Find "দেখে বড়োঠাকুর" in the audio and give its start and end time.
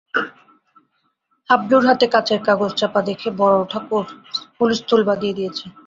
3.09-4.05